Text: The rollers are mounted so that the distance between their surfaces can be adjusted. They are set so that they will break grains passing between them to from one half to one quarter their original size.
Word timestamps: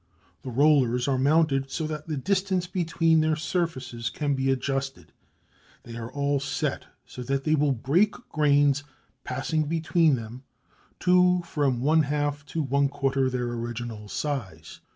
The 0.41 0.49
rollers 0.49 1.07
are 1.07 1.19
mounted 1.19 1.69
so 1.69 1.85
that 1.85 2.07
the 2.07 2.17
distance 2.17 2.65
between 2.65 3.19
their 3.21 3.35
surfaces 3.35 4.09
can 4.09 4.33
be 4.33 4.49
adjusted. 4.49 5.13
They 5.83 5.95
are 5.95 6.11
set 6.39 6.85
so 7.05 7.21
that 7.21 7.43
they 7.43 7.53
will 7.53 7.71
break 7.71 8.13
grains 8.29 8.83
passing 9.23 9.65
between 9.67 10.15
them 10.15 10.41
to 11.01 11.43
from 11.43 11.81
one 11.81 12.01
half 12.01 12.43
to 12.47 12.63
one 12.63 12.89
quarter 12.89 13.29
their 13.29 13.49
original 13.49 14.07
size. 14.07 14.79